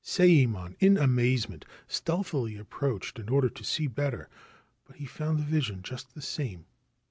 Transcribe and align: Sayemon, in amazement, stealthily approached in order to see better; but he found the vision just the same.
Sayemon, 0.03 0.75
in 0.79 0.97
amazement, 0.97 1.63
stealthily 1.87 2.57
approached 2.57 3.19
in 3.19 3.29
order 3.29 3.49
to 3.49 3.63
see 3.63 3.85
better; 3.85 4.29
but 4.87 4.95
he 4.95 5.05
found 5.05 5.37
the 5.37 5.43
vision 5.43 5.83
just 5.83 6.15
the 6.15 6.23
same. 6.23 6.65